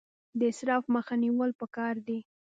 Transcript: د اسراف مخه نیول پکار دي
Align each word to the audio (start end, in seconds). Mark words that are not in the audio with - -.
د 0.39 0.41
اسراف 0.51 0.83
مخه 0.95 1.15
نیول 1.23 1.51
پکار 1.61 1.95
دي 2.07 2.19